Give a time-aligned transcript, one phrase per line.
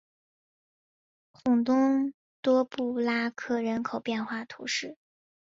[1.31, 2.11] 孔东
[2.41, 4.97] 多布拉克人口变化图示